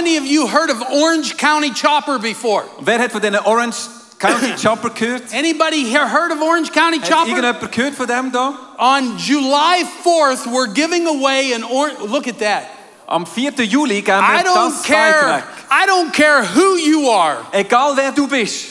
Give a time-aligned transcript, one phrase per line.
[0.00, 2.64] Many of you heard of Orange County Chopper before?
[2.80, 3.76] Wer hat von diesen Orange
[4.18, 5.30] County Chopper gehört?
[5.34, 7.28] Anybody here heard of Orange County Hat Chopper?
[7.28, 8.54] irgendjemand gehört von dem da?
[8.78, 12.00] On July 4th, we're giving away an orange.
[12.00, 12.70] Look at that.
[13.06, 13.62] Am 4.
[13.66, 15.44] Juli geben I wir don't das care.
[15.70, 17.44] I don't care who you are.
[17.52, 18.68] Egal wer du bist,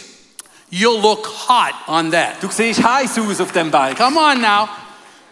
[0.71, 2.41] You'll look hot on that.
[2.41, 3.97] du siehst heiß aus auf dem Bike.
[3.97, 4.67] Come on now.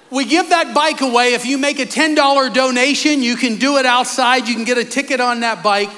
[0.10, 1.34] We give that bike away.
[1.34, 4.48] If you make a $10 donation, you can do it outside.
[4.48, 5.90] You can get a ticket on that bike.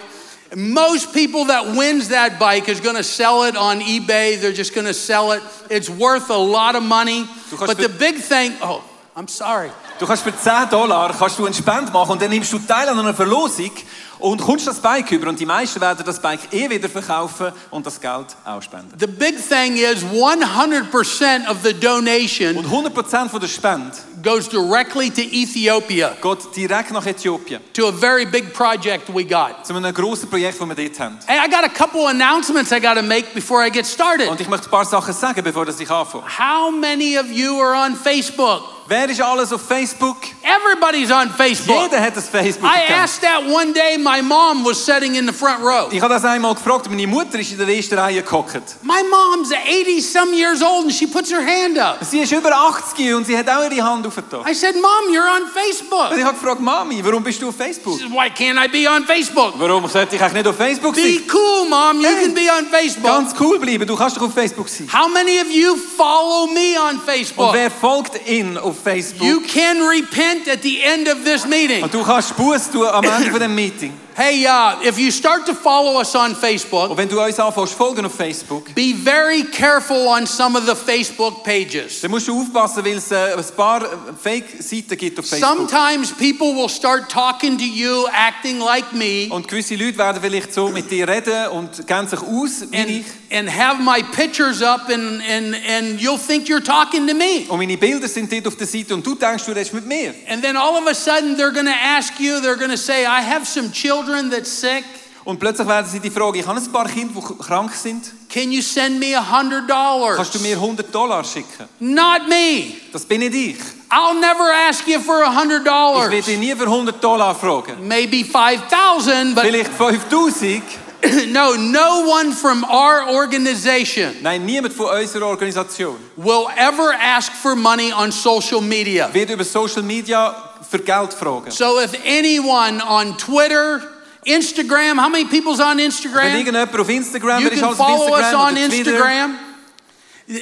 [0.56, 4.42] Most people that wins that bike is going to sell it on eBay.
[4.42, 5.44] They're just going to sell it.
[5.70, 7.28] It's worth a lot of money.
[7.60, 8.84] But the big thing, oh,
[9.16, 9.72] I'm sorry.
[10.00, 12.88] Du kannst für 10 Dollar kannst du einen Spend machen und dann nimmst du teil
[12.88, 13.72] an einer Verlosung
[14.20, 17.86] und kommst das Bike über und die meisten werden das Bike eh wieder verkaufen und
[17.86, 18.94] das Geld auch spenden.
[18.98, 23.92] The big thing is 100% of the donation Und 100% von der Spende
[24.24, 27.60] goes directly to Ethiopia, geht direkt nach Äthiopien.
[27.74, 29.66] to a very big project we got.
[29.66, 31.20] Zu einem grossen Projekt, das wir dort haben.
[31.26, 34.30] Hey, I got a couple announcements I got to make before I get started.
[34.30, 36.24] Und ich möchte ein paar Sachen sagen, bevor ich anfange.
[36.40, 38.79] How many of you are on Facebook?
[38.90, 40.18] Wer ist alles auf Facebook?
[40.42, 41.80] Everybody's on Facebook.
[41.84, 43.98] Jeder hat ein facebook I account asked that one day.
[44.00, 45.90] My mom was sitting in the front row.
[45.92, 48.56] Ich habe das einmal gefragt, meine Mutter ist in der ersten Reihe gehockt.
[48.82, 52.00] My mom's 80 some years old and she puts her hand up.
[52.04, 54.42] Sie ist über 80 und sie hat auch ihre Hand aufgetan.
[54.50, 56.18] I said, Mom, you're on Und Facebook.
[56.18, 57.94] ich habe gefragt, Mami, warum bist du auf Facebook?
[58.00, 59.54] She said, Why can't I be on Facebook?
[59.60, 62.02] Warum sollte ich eigentlich nicht auf Facebook Be cool, Mom.
[62.02, 62.24] You Hey.
[62.26, 63.04] can be on Facebook.
[63.04, 64.90] Ganz cool bleiben, du kannst doch auf Facebook sein.
[64.92, 67.54] How many of you follow me on Und Facebook?
[67.54, 69.24] wer folgt ihn auf Facebook?
[69.24, 71.88] You can repent at the end of this meeting.
[71.90, 73.94] Du kannst Buß tun am Ende von dem Meeting.
[74.16, 77.74] Hey, uh, if you start to follow us on Und Facebook, wenn du uns anfängst
[77.74, 82.02] folgen auf Facebook, be very careful on some of the Facebook pages.
[82.02, 83.88] dann musst du aufpassen, weil es äh, ein paar äh,
[84.22, 85.70] Fake-Seiten gibt auf Facebook.
[85.70, 90.54] Sometimes people will start talking to you, acting like me, Und gewisse Leute werden vielleicht
[90.54, 93.06] so mit dir reden und gehen sich aus wie and, ich.
[93.32, 97.46] and have my pictures up, and, and, and you'll think you're talking to me.
[97.48, 100.14] Und meine Bilder sind dort auf der Seite und du denkst, du redest mit mir.
[100.28, 103.06] And then all of a sudden, they're going to ask you, they're going to say,
[103.06, 104.84] I have some children that's sick.
[105.26, 108.12] Und plötzlich werden sie die Frage, ich habe ein paar Kinder, die krank sind.
[108.30, 109.68] Can you send me a hundred
[110.16, 111.68] Kannst du mir 100 Dollar schicken?
[111.80, 112.74] Not me.
[112.92, 113.58] Das bin nicht ich.
[113.92, 116.12] I'll never ask you for a hundred Ich dollars.
[116.12, 117.88] werde dich nie für 100 Dollar fragen.
[117.88, 120.62] Maybe five thousand, but Vielleicht 5000.
[121.32, 127.56] no, no one from our organization Nein, niemand von unserer Organisation will ever ask for
[127.56, 129.10] money on social media.
[129.14, 130.36] wird über Social Media
[130.70, 131.52] für Geld fragen.
[131.52, 133.82] So if anyone on Twitter,
[134.26, 136.34] Instagram, how many people's on Wenn Instagram?
[136.36, 138.56] irgendjemand auf Instagram, You ist can follow us on?
[138.56, 139.38] Instagram.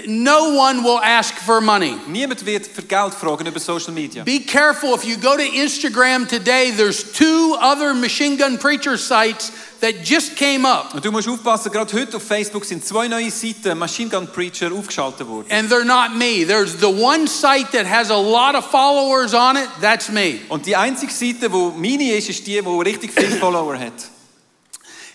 [0.06, 1.98] No one will ask for money.
[2.08, 4.24] Niemand wird Geld fragen über Social Media.
[4.26, 9.50] Be careful if you go to Instagram today, there's two other machine gun preacher sites
[9.82, 10.94] that just came up.
[10.94, 14.72] Und du musst aufpassen, gerade heute auf Facebook sind zwei neue Seiten Machine Gun Preacher
[14.72, 15.48] aufgeschaltet worden.
[15.52, 16.46] And they're not me.
[16.46, 20.40] There's the one site that has a lot of followers on it, that's me.
[20.50, 24.17] Und die einzige Seite, die meine ist, ist die, die richtig viele Follower hat.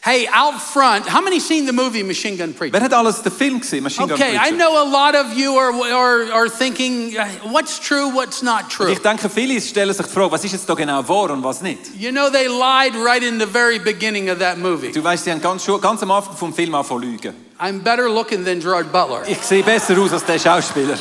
[0.04, 2.72] Hey, out front, how many seen the movie Machine Gun Preacher?
[2.72, 5.54] Wer hat alles den Film gesehen, Machine Gun Okay, I know a lot of you
[5.54, 8.90] are, are, are thinking, uh, what's true, what's not Und true?
[8.90, 11.62] ich denke, viele stellen sich die Frage, was ist jetzt da genau wahr und was
[11.62, 11.94] nicht.
[11.96, 14.90] You know, they lied right in the very beginning of that movie.
[14.90, 17.32] Du weißt, sie haben ganz, schon, ganz am Anfang vom Film an von lügen.
[17.60, 19.22] I'm better looking than Gerard Butler.
[19.28, 20.98] Ich sehe besser aus als der Schauspieler.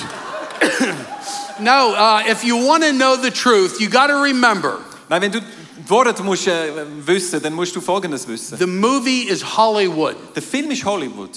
[1.60, 4.78] No, uh, if you want to know the truth, you got to remember
[5.10, 5.42] Nein, wenn du
[5.92, 6.72] Worte musst, äh,
[7.06, 8.58] wissen dann musst du Folgendes wissen.
[8.58, 10.16] the movie is Hollywood.
[10.36, 11.30] Der Film ist Hollywood.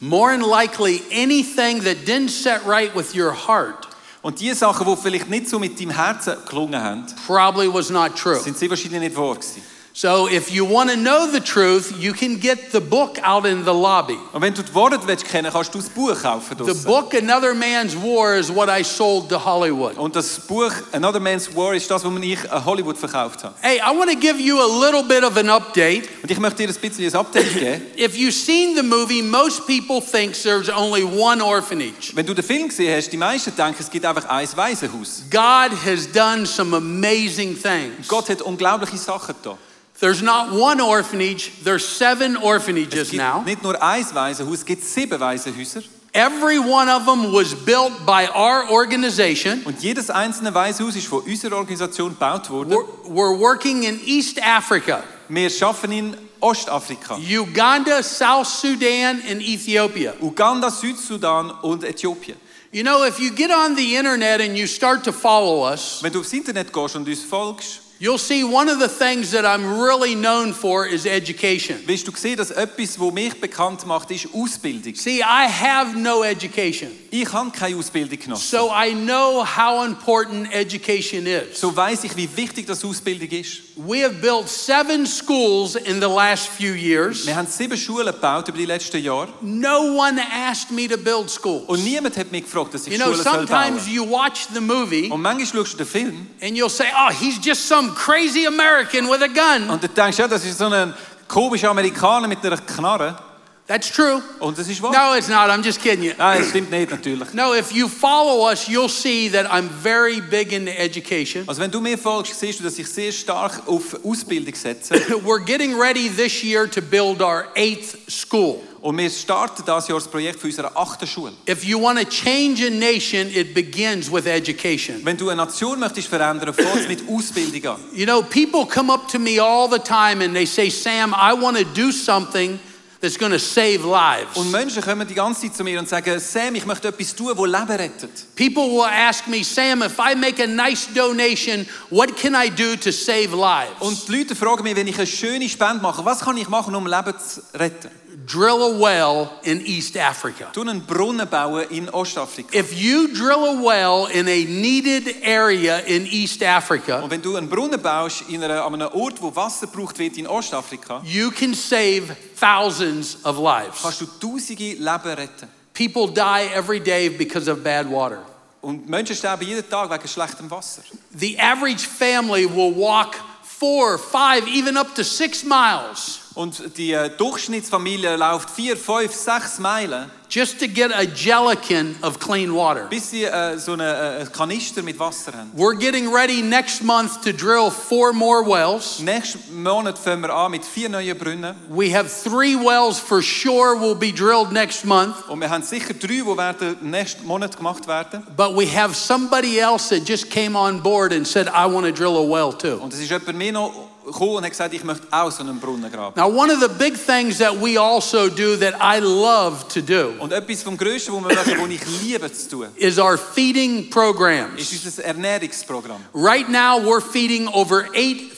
[0.00, 3.88] More than likely, anything that didn't set right with your heart
[4.22, 8.14] Und die Sachen, die vielleicht nicht so mit deinem Herzen gelungen haben, probably was not
[8.16, 8.38] true.
[8.38, 9.62] sind sie wahrscheinlich nicht wahr gewesen.
[9.96, 13.64] So, if you want to know the truth, you can get the book out in
[13.64, 14.18] the lobby.
[14.32, 16.56] Und wenn du die Worte willst kennen kannst du das Buch kaufen.
[16.58, 19.96] The book Another Man's War is what I sold to Hollywood.
[19.96, 23.54] Und das Buch Another Man's War ist das, was ich an Hollywood verkauft habe.
[23.60, 26.08] Hey, I want to give you a little bit of an update.
[26.24, 27.82] Und ich möchte dir ein bisschen ein Update geben.
[27.96, 32.10] If you've seen the movie, most people think there's only one orphanage.
[32.16, 35.22] Wenn du den Film gesehen hast, die meisten denken, es gibt einfach ein Waisenhaus.
[35.30, 38.08] God has done some amazing things.
[38.08, 39.56] Gott hat unglaubliche Sachen da.
[40.00, 43.42] There's not one orphanage, there's seven Es orphanages now.
[43.44, 45.82] nicht nur ein Waisenhaus, es gibt sieben Waisenhäuser.
[46.12, 49.62] Every one of them was built by our organization.
[49.64, 52.70] Und jedes einzelne Waisenhaus ist von unserer Organisation gebaut worden.
[52.72, 60.12] We're, we're working in East Africa, Wir arbeiten in Ostafrika, Uganda, South Sudan, and Ethiopia.
[60.20, 62.36] Uganda, Südsudan und Äthiopien.
[62.72, 66.12] You know, if you get on the internet and you start to follow us, Wenn
[66.12, 69.80] du aufs Internet gehst und uns folgst, you'll see one of the things that I'm
[69.80, 71.78] really known for is education.
[71.86, 74.94] wirst du sehen, dass etwas, was mich bekannt macht, ist Ausbildung.
[74.94, 78.42] See, I have no education, Ich habe keine Ausbildung genossen.
[78.58, 81.58] so I know how important education is.
[81.60, 83.60] So weiß ich, wie wichtig das Ausbildung ist.
[83.76, 87.26] We have built seven schools in the last few years.
[87.26, 91.28] Wir haben sieben Schulen gebaut über die letzten Jahre No one asked me to build
[91.28, 91.64] schools.
[91.66, 94.46] und niemand hat mich gefragt, dass ich You know, Schulen soll bauen sometimes you watch
[94.54, 97.90] the movie Und manchmal schaust du den Film and you'll say, oh, he's just some
[97.96, 99.68] crazy American with a gun.
[99.68, 100.92] und dann denkst ja, das ist so ein eh,
[101.26, 103.16] komischer Amerikaner mit einer Knarre.
[103.66, 104.22] That's true.
[104.40, 104.92] Und das ist wahr.
[104.92, 105.48] No, it's not.
[105.48, 106.12] I'm just kidding you.
[106.18, 107.32] Nein, das stimmt nicht, natürlich.
[107.32, 111.44] No, if you follow us, you'll see that I'm very big into education.
[111.46, 114.94] Also wenn du mir folgst, siehst du, dass ich sehr stark auf Ausbildung setze.
[115.24, 118.60] We're getting ready this year to build our eighth school.
[118.82, 121.32] Und wir starten das Jahr das Projekt für unsere achte Schule.
[121.48, 125.00] If you want to change a nation, it begins with education.
[125.04, 127.80] Wenn du eine Nation möchtest verändern, fängt es mit Ausbildung an.
[127.94, 131.32] You know, people come up to me all the time and they say, Sam, I
[131.32, 132.60] want to do something
[133.04, 134.36] that's going to save lives.
[134.36, 137.28] Und Menschen kommen die ganze Zeit zu mir und sagen, Sam, ich möchte etwas tun,
[137.28, 138.10] das Leben rettet.
[138.34, 142.76] People will ask me, Sam, if I make a nice donation, what can I do
[142.76, 143.80] to save lives?
[143.80, 146.74] Und die Leute fragen mich, wenn ich eine schöne Spende mache, was kann ich machen,
[146.74, 147.90] um Leben zu retten?
[148.24, 150.50] Drill a well in East Africa.
[150.52, 152.54] Tun einen Brunnen bauen in Ostafrika.
[152.54, 157.36] If you drill a well in a needed area in East Africa, Und wenn du
[157.36, 161.30] einen Brunnen baust in einer, an einem Ort, wo Wasser gebraucht wird in Ostafrika, you
[161.30, 163.82] can save thousands of lives.
[163.82, 165.48] kannst du tausende Leben retten.
[165.74, 168.22] People die every day because of bad water.
[168.60, 170.82] Und Menschen sterben jeden Tag wegen schlechtem Wasser.
[171.10, 177.10] The average family will walk four, five, even up to six miles Und die äh,
[177.16, 182.88] Durchschnittsfamilie läuft vier, fünf, sechs Meilen, just to get a jellican of clean water.
[182.90, 185.52] bis sie äh, so einen äh, Kanister mit Wasser haben.
[185.56, 188.98] We're getting ready next month to drill four more wells.
[188.98, 191.54] Nächsten Monat fangen wir an mit vier neuen Brunnen.
[191.68, 195.14] We have three wells for sure will be drilled next month.
[195.28, 198.26] Und wir haben sicher drei, die werden nächsten Monat gemacht werden.
[198.36, 201.92] But we have somebody else that just came on board and said, I want to
[201.92, 202.82] drill a well too.
[202.82, 205.58] Und es ist jemand mehr noch gekommen und hat gesagt, ich möchte auch so einen
[205.60, 206.18] Brunnen graben.
[206.20, 210.12] Now, one of the big things that we also do that I love to do
[210.18, 213.84] Und etwas vom Größten, was wir machen, was ich liebe zu tun, is our feeding
[213.84, 214.72] ist programs.
[214.84, 216.00] unser Ernährungsprogramm.
[216.14, 217.86] Right now, we're feeding over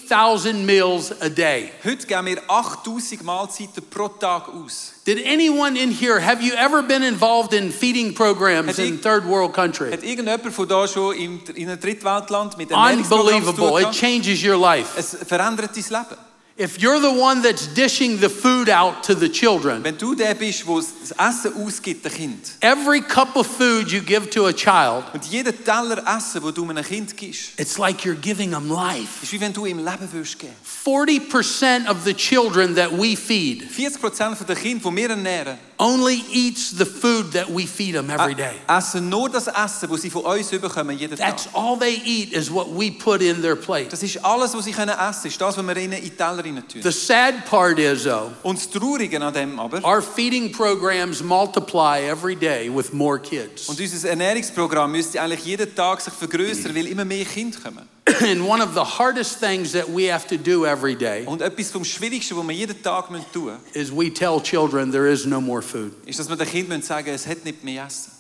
[0.08, 1.72] 8,000 meals a day.
[1.84, 4.92] Heute geben wir 8000 Mahlzeiten pro Tag aus.
[5.04, 9.52] Did anyone in here, have you ever been involved in feeding programs in third world
[9.52, 9.90] country?
[9.90, 13.80] Hat irgendjemand von da schon in, in einem Drittweltland mit Unbelievable.
[13.80, 14.96] It changes your life.
[14.96, 16.25] Es verändert dein Leben.
[16.58, 20.34] If you're the one that's dishing the food out to the children, Wenn du der
[20.34, 25.04] bist, der das Essen ausgibt, Kind, every cup of food you give to a child,
[25.12, 29.22] und jeden Teller Essen, den du einem Kind gibst, it's like you're giving them life.
[29.22, 30.54] ist wie wenn du ihm Leben würdest geben.
[30.64, 36.70] 40% of the children that we feed 40% der Kinder, die wir ernähren, only eats
[36.70, 38.54] the food that we feed them every day.
[38.66, 41.36] essen nur das Essen, das sie von uns bekommen, jeden Tag.
[41.36, 43.90] That's all they eat is what we put in their plate.
[43.90, 46.82] Das ist alles, was sie können essen, ist das, was wir ihnen in Teller tun.
[46.82, 52.00] The sad part is, though, Und das Traurige an dem aber, our feeding programs multiply
[52.08, 53.68] every day with more kids.
[53.68, 57.88] und unser Ernährungsprogramm müsste eigentlich jeden Tag sich vergrößern, weil immer mehr Kinder kommen.
[58.22, 61.70] And one of the hardest things that we have to do every day Und etwas
[61.72, 65.60] vom Schwierigsten, was wir jeden Tag tun is we tell children there is no more
[65.60, 65.92] food.
[66.06, 68.12] ist, dass wir den Kindern sagen, es hat nicht mehr Essen.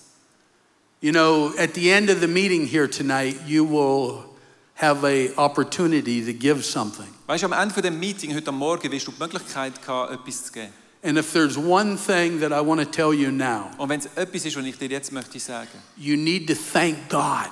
[1.00, 4.24] You know, at the end of the meeting here tonight, you will
[4.80, 7.06] have a opportunity to give something.
[7.26, 10.44] Weißt du, am Ende von dem Meeting heute Morgen wirst du die Möglichkeit haben, etwas
[10.44, 10.72] zu geben.
[11.02, 14.06] And if there's one thing that I want to tell you now, Und wenn es
[14.16, 17.50] etwas ist, was ich dir jetzt möchte sagen, you need to thank God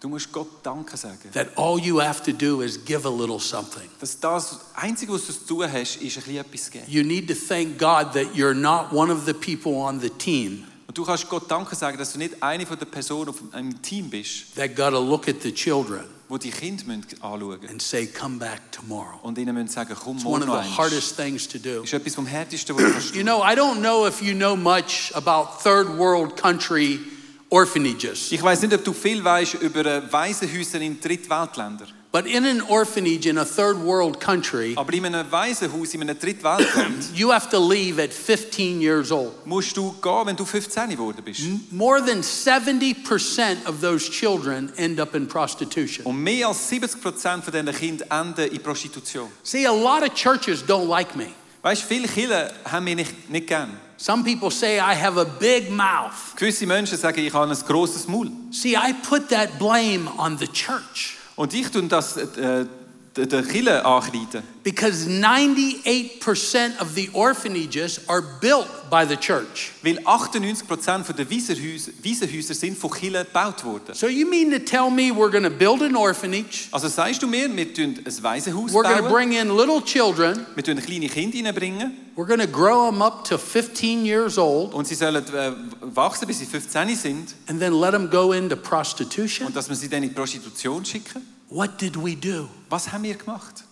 [0.00, 1.30] du musst Gott Danke sagen.
[1.32, 3.88] that all you have to do is give a little something.
[4.00, 6.84] Dass das Einzige, was du zu tun hast, ist ein bisschen etwas geben.
[6.88, 10.64] You need to thank God that you're not one of the people on the team
[10.86, 13.80] Und du kannst Gott Danke sagen, dass du nicht eine von den Personen auf einem
[13.80, 17.82] Team bist, that got to look at the children wo die Kinder müssen anschauen and
[17.82, 19.18] say, come back tomorrow.
[19.22, 20.78] und ihnen müssen sagen, komm It's one morgen of noch the einmal.
[20.90, 21.82] hardest things to do.
[21.82, 23.26] Ist etwas vom Härtesten, was du kannst You tun.
[23.26, 27.00] know, I don't know if you know much about third world country
[27.50, 31.88] orphanages, Ich weiß nicht, ob du viel weißt über äh, Waisenhäuser in Drittweltländern.
[32.12, 36.18] But in an orphanage in a third world country, Aber in einem Waisenhaus, in einem
[36.18, 39.32] Drittweltland, you have to leave at 15 years old.
[39.46, 41.42] musst du gehen, wenn du 15 geworden bist.
[41.70, 46.04] More than 70% of those children end up in prostitution.
[46.04, 49.28] Und mehr als 70% von diesen Kindern enden in Prostitution.
[49.44, 51.28] See, a lot of churches don't like me.
[51.62, 53.78] Weißt viele Kinder haben mich nicht, nicht gern.
[53.98, 56.34] Some people say I have a big mouth.
[56.34, 58.30] Gewisse Menschen sagen, ich habe ein Maul.
[58.50, 61.19] See, I put that blame on the church.
[61.40, 62.66] Und ich tue das, äh,
[63.16, 64.42] der, der Kirche ankreiden.
[64.62, 69.72] Because 98% of the orphanages are built by the church.
[69.82, 73.94] Weil 98% von der Waisenhäuser, Waisenhäuser sind von Kirchen gebaut worden.
[73.94, 76.68] So you mean to tell me we're going to build an orphanage?
[76.70, 80.46] Also sagst du mir, wir tun ein Waisenhaus We're going to bring in little children.
[80.54, 84.74] wir tun kleine Kinder reinbringen We're going to grow them up to 15 years old
[84.74, 88.56] und sie sollen äh, wachsen, bis sie 15 sind and then let them go into
[88.56, 89.46] prostitution?
[89.46, 91.39] und dass wir sie dann in Prostitution schicken.
[91.50, 92.48] What did we do?
[92.68, 93.64] Was haben wir gemacht?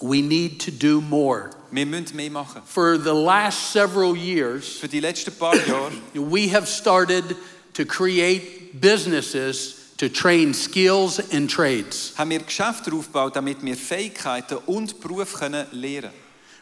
[0.00, 1.50] We need to do more.
[1.70, 2.62] Wir müssen mehr machen.
[2.64, 7.36] For the last several years, Für die letzten paar Jahre we have started
[7.74, 12.12] to create businesses to train skills and trades.
[12.16, 16.10] haben wir Geschäfte aufgebaut, damit wir Fähigkeiten und Beruf können lernen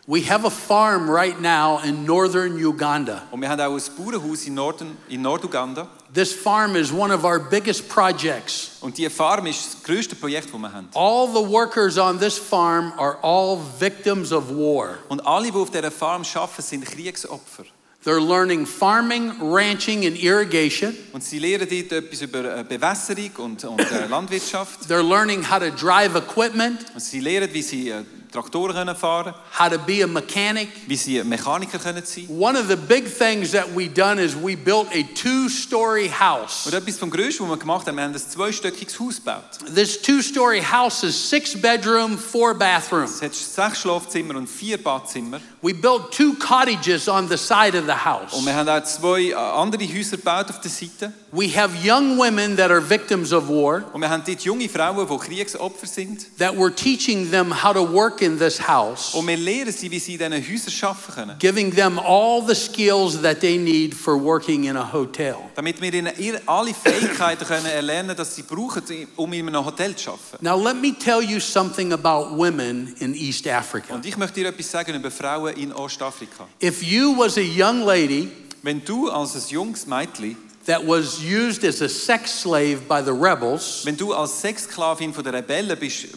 [0.06, 3.22] We have a farm right now in northern Uganda.
[3.30, 5.88] Und wir haben auch ein Bauernhaus in, Norden, in Norduganda.
[6.12, 8.78] This farm is one of our biggest projects.
[8.80, 10.88] Und diese Farm ist das grösste Projekt, das wir haben.
[10.94, 14.98] All the workers on this farm are all victims of war.
[15.08, 17.64] Und alle, die auf dieser Farm arbeiten, sind Kriegsopfer.
[18.02, 20.96] They're learning farming, ranching, and irrigation.
[21.12, 24.88] Und sie lernen dort etwas über äh, eh, Bewässerung und, und äh, Landwirtschaft.
[24.88, 27.92] They're learning how to drive equipment, Und sie lernen, wie sie
[28.30, 30.68] Traktoren können fahren how to be a mechanic.
[30.86, 34.56] wie sie Mechaniker können sein One of the big things that we done is we
[34.56, 36.66] built a two-story house.
[36.66, 39.58] Und etwas vom Größten, was wir gemacht haben, wir haben ein zweistöckiges Haus gebaut.
[39.74, 43.04] This two-story house is six bedroom, four bathroom.
[43.04, 45.40] Es hat sechs Schlafzimmer und vier Badzimmer.
[45.62, 48.44] We built two cottages on the side of the Und house.
[48.46, 51.12] wir haben auch zwei äh, andere Häuser gebaut auf der Seite.
[51.32, 55.06] We have young women that are victims of war Und wir haben dort junge Frauen,
[55.06, 56.26] die Kriegsopfer sind.
[56.38, 59.98] that we're teaching them how to work in this house, Und wir lehren sie, wie
[59.98, 61.36] sie in diesen Häusern arbeiten können.
[61.38, 65.36] giving them all the skills that they need for working in a hotel.
[65.56, 66.10] Damit wir ihnen
[66.46, 68.82] alle Fähigkeiten können erlernen dass sie brauchen,
[69.14, 70.12] um in einem Hotel zu.
[70.40, 73.94] Now, let me tell you something about women in East Africa.
[73.94, 76.46] Und ich möchte dir etwas sagen über Frauen in Ostafrika.
[76.60, 78.28] If you was a young lady
[78.62, 83.12] Wenn du als ein junges Mädchen, that was used as a sex slave by the
[83.12, 86.08] rebels, wenn du als Sexsklavin von der Rebellen bist,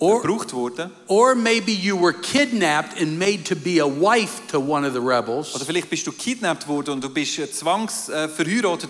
[0.00, 4.60] Or- gebraucht worden, or maybe you were kidnapped and made to be a wife to
[4.60, 8.08] one of the rebels, oder vielleicht bist du kidnappt worden und du bist äh, zwangs
[8.08, 8.28] äh,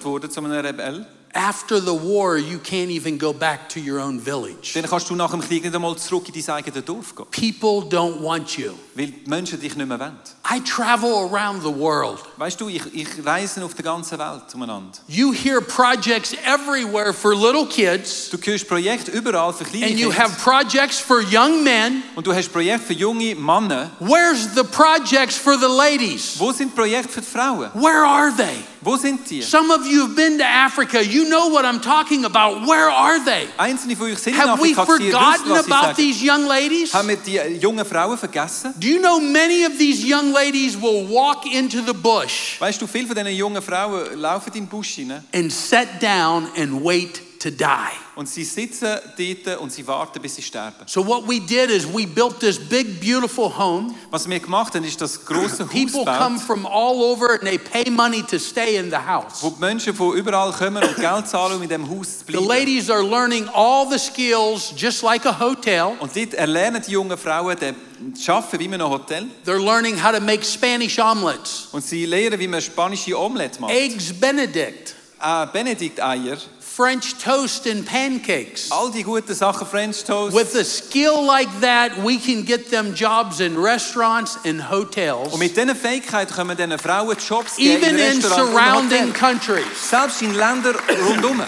[0.05, 4.21] worden zu einem Rebell, after the war, you can't even go back to your own
[4.21, 4.73] village.
[4.75, 7.89] dann kannst du nach dem Krieg nicht einmal zurück in dein eigenes Dorf gehen, People
[7.89, 8.73] don't want you.
[8.99, 10.17] Weil die Menschen dich nicht mehr wollen.
[10.51, 12.19] I travel around the world.
[12.37, 14.99] Weißt du, ich, ich reise auf der ganzen Welt umeinander.
[15.07, 20.09] You hear projects everywhere for little kids, Du hörst Projekte überall für kleine and you
[20.11, 20.25] Kinder.
[20.25, 22.03] have projects for young men.
[22.17, 23.91] Und du hast Projekte für junge Männer.
[24.01, 26.35] Where's the projects for the ladies?
[26.39, 27.71] Wo sind Projekte für die Frauen?
[27.75, 28.65] Where are they?
[28.81, 29.43] Wo sind die?
[29.43, 31.03] Some of you have been to Africa.
[31.03, 32.65] You know what I'm talking about.
[32.67, 33.49] Where are they?
[33.59, 35.97] Einzelne von euch sind in Have we Afrika forgotten was ich about sage.
[35.97, 36.95] these young ladies?
[36.95, 38.73] Haben wir die jungen Frauen vergessen?
[38.79, 42.87] Do you know many of these young ladies will walk into the bush Weißt du,
[42.87, 47.21] viele von diesen jungen Frauen laufen in den Busch hinein and sit down and wait
[47.39, 47.65] to die?
[48.17, 50.85] und sie sitzen dort und sie warten, bis sie sterben.
[50.87, 53.95] So, what we did is we built this big, beautiful home.
[54.11, 57.59] Was wir gemacht haben, ist das große Haus People come from all over and they
[57.59, 59.41] pay money to stay in the house.
[59.43, 62.45] wo die Menschen von überall kommen und Geld zahlen, um in diesem Haus zu The
[62.45, 65.93] ladies are learning all the skills just like a hotel.
[66.01, 67.77] Und dort erlernen die jungen Frauen den
[68.27, 69.27] arbeiten wie in einem Hotel.
[69.47, 73.73] They're learning how to make Spanish omelets, Und sie lernen, wie man spanische Omelette macht.
[73.73, 76.37] eggs Benedict, Äh, Benedikt-Eier,
[76.79, 78.71] French toast and pancakes.
[78.71, 80.33] all die guten Sachen, French Toast.
[80.33, 85.41] With a skill like that, we can get them jobs in restaurants and hotels, Und
[85.41, 89.65] mit diesen Fähigkeiten können wir diesen Frauen Jobs geben even in und surrounding countries.
[89.91, 90.77] Selbst in Ländern
[91.09, 91.43] rundum.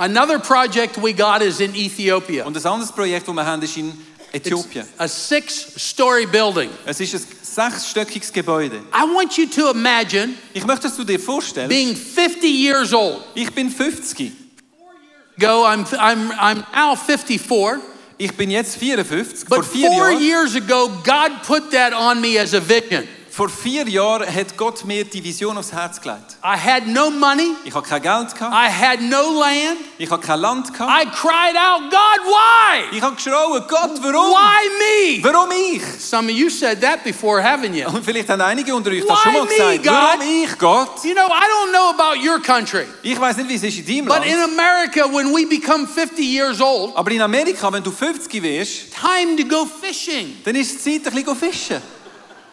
[0.00, 2.44] Another project we got is in Ethiopia.
[2.44, 3.92] Und ein anderes Projekt, das wir haben, ist in
[4.32, 4.50] It's
[4.98, 6.70] a six story building.
[6.86, 8.82] Es ist ein sechsstöckiges Gebäude.
[8.92, 13.22] I want you to imagine Ich möchte, dass du dir vorstellst, being 50 years old.
[13.34, 14.32] ich bin 50.
[15.38, 17.80] Go, I'm, I'm, I'm now 54.
[18.18, 19.48] Ich bin jetzt 54.
[19.48, 23.06] But four Jahren, years ago, God put that on me as a vision.
[23.34, 26.36] Vor vier Jahren hat Gott mir die Vision aufs Herz gelegt.
[26.44, 29.78] I had no money, Ich habe kein Geld gehabt, I had no land.
[29.96, 30.90] ich habe kein Land gehabt.
[30.92, 32.94] I cried out, God, why?
[32.96, 34.32] Ich habe geschrauen, Gott, warum?
[34.32, 35.24] Why me?
[35.24, 35.82] Warum ich?
[35.98, 37.86] Some of you said that before, haven't you?
[37.92, 39.82] Und vielleicht haben einige unter euch das Why schon mal me, gesagt.
[39.82, 39.92] God?
[39.92, 41.04] Warum ich, Gott?
[41.04, 43.86] You know, I don't know about your country, Ich weiß nicht, wie es ist in
[43.86, 44.52] deinem but in Land.
[44.52, 49.36] America, when we become 50 years old, Aber in Amerika, wenn du 50 wirst, time
[49.36, 52.01] to go fishing, dann ist es Zeit, ein bisschen fischen.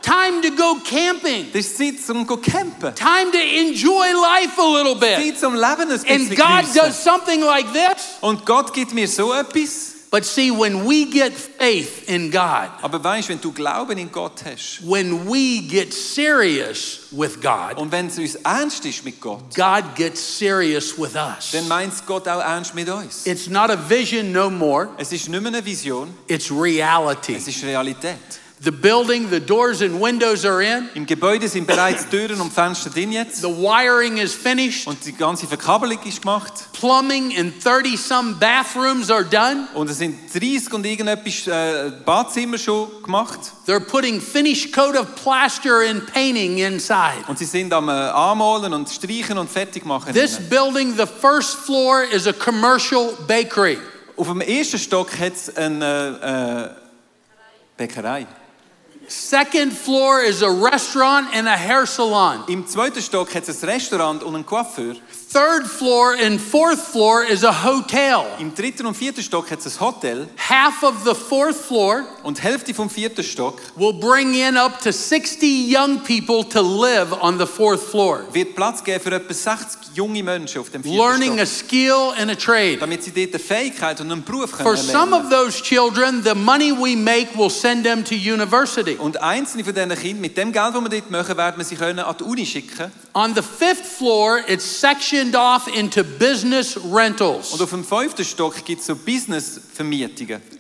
[0.10, 2.94] Time to go camping, Das ist Zeit, um zu campen.
[2.96, 5.18] time to enjoy life a little bit.
[5.18, 8.18] Zeit zum Leben bisschen And God does something like this.
[8.22, 9.96] Und Gott gibt mir so etwas.
[10.12, 14.44] But see, when we get faith in God, Aber weißt, wenn du Glauben in Gott
[14.44, 19.84] hast when we get serious with God, und wenn uns ernst ist mit Gott, God
[19.96, 21.52] gets serious with us.
[21.52, 23.28] dann meint Gott auch ernst mit uns.
[23.28, 27.36] It's not a vision no more, Es ist nicht mehr eine Vision, it's reality.
[27.36, 28.18] es ist Realität.
[28.62, 32.90] The building, the doors and windows are in, Im Gebäude sind bereits Türen und Fenster
[32.90, 37.98] drin jetzt the wiring is finished, und die ganze Verkabelung ist gemacht plumbing in 30
[37.98, 39.66] some bathrooms are done.
[39.74, 45.16] und es sind 30 und irgendetwas äh, Badzimmer schon gemacht They're putting finished coat of
[45.16, 47.24] plaster and painting inside.
[47.30, 50.14] und sie sind am äh, Anmalen und Streichen und fertig machen.
[50.14, 50.50] This innen.
[50.50, 53.78] building, the first floor, is a commercial bakery.
[54.18, 56.70] Auf dem ersten Stock hat es eine äh, äh,
[57.78, 58.28] Bäckerei.
[59.10, 62.44] Second floor is a restaurant and a hair salon.
[62.48, 64.96] Im zweiten Stock hat es ein Restaurant und einen Coiffeur.
[65.32, 68.26] Third floor and fourth floor is a hotel.
[68.40, 72.42] Im dritten und vierten Stock hat es ein Hotel Half of the fourth floor und
[72.42, 77.38] Hälfte vom vierten Stock will bring in up to 60 young people to live on
[77.38, 81.40] the fourth floor, wird Platz geben für etwa 60 junge Menschen auf dem vierten learning
[81.40, 82.78] a skill and a trade.
[82.80, 86.34] damit sie dort eine Fähigkeit und einen Beruf For können some of those children, the
[86.34, 88.96] money we make will send them to university.
[88.96, 91.76] Und einzelne von diesen Kindern, mit dem Geld, das wir dort machen, werden wir sie
[91.76, 92.92] können an die Uni schicken.
[93.14, 94.66] On the fifth floor, it's
[95.20, 98.96] sectioned off into business Und auf dem fünften Stock gibt es so.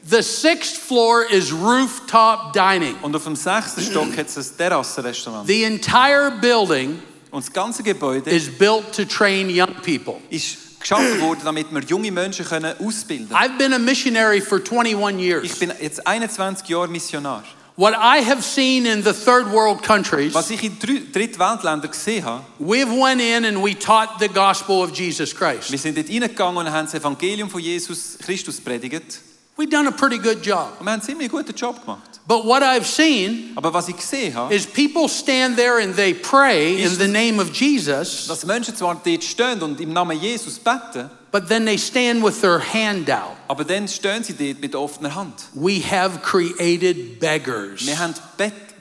[0.09, 2.95] The sixth floor is rooftop dining.
[3.01, 5.47] Und auf dem sechsten Stock hat es ein Terrassenrestaurant.
[5.47, 6.99] The entire building
[7.31, 10.15] Und das ganze Gebäude is built to train young people.
[10.29, 13.35] ist geschaffen worden, damit wir junge Menschen können ausbilden.
[13.35, 15.59] I've been a missionary for 21 Ich years.
[15.59, 17.43] bin jetzt 21 Jahre Missionar.
[17.79, 22.43] What I have seen in the third world countries, Was ich in Drittweltländern gesehen habe,
[22.59, 25.71] we've went in and we taught the gospel of Jesus Christ.
[25.71, 29.21] wir sind dort und haben das Evangelium von Jesus Christus predigt.
[29.55, 30.73] We've done a pretty good job.
[30.77, 32.08] Und wir haben einen ziemlich guten Job gemacht.
[32.29, 36.13] But what I've seen Aber was ich gesehen habe, is people stand there and they
[36.13, 40.59] pray in the name of Jesus, dass Menschen zwar dort stehen und im Namen Jesus
[40.59, 43.35] beten, but then they stand with their hand out.
[43.47, 45.33] aber dann stehen sie dort mit offener Hand.
[45.55, 47.87] We have created beggars.
[47.87, 48.13] Wir haben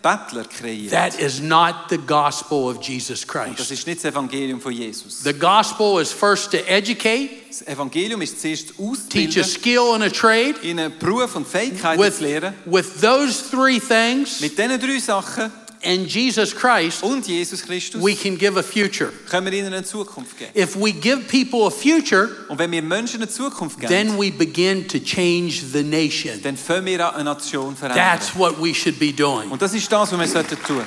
[0.09, 0.91] Bettler kreiert.
[0.91, 3.71] That is not the gospel of Jesus Das Christ.
[3.71, 5.23] ist nicht das Evangelium von Jesus.
[5.23, 8.73] The gospel is first to educate, Das Evangelium ist zuerst
[9.11, 10.55] teach a skill and a trade.
[10.63, 12.55] ihnen Beruf und Fähigkeiten With, zu lehren.
[12.65, 15.51] with those three things Mit diesen drei Sachen
[15.85, 19.13] and Jesus Christ, und Jesus Christus we can give a future.
[19.29, 20.51] können wir ihnen eine Zukunft geben.
[20.55, 24.31] If we give people a future, Und wenn wir Menschen eine Zukunft geben, then we
[24.31, 26.41] begin to change the nation.
[26.43, 27.99] dann wir eine Nation verändern.
[27.99, 29.51] That's what we should be doing.
[29.51, 30.85] Und das ist das, was wir sollten tun.